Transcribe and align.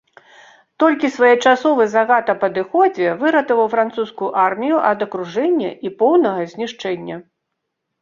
Толькі 0.83 1.11
своечасовы 1.17 1.83
загад 1.91 2.31
аб 2.35 2.47
адыходзе 2.49 3.07
выратаваў 3.21 3.67
французскую 3.75 4.33
армію 4.49 4.75
ад 4.91 4.99
акружэння 5.09 5.71
і 5.89 5.97
поўнага 6.05 6.53
знішчэння. 6.57 7.25